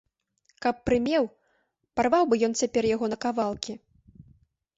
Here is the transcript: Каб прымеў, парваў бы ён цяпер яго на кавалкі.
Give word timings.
Каб 0.65 0.77
прымеў, 0.89 1.23
парваў 1.99 2.23
бы 2.33 2.41
ён 2.49 2.57
цяпер 2.63 2.83
яго 2.95 3.05
на 3.13 3.17
кавалкі. 3.27 3.73